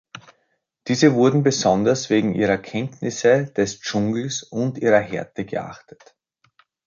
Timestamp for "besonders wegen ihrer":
1.43-2.57